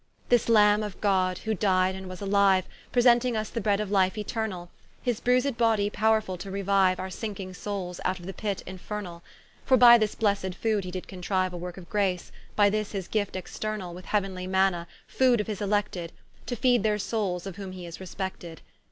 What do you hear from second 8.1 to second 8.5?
of the